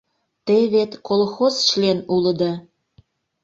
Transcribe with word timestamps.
Те 0.45 0.57
вет 0.73 0.91
колхоз 1.07 1.53
член 1.67 1.99
улыда? 2.15 2.51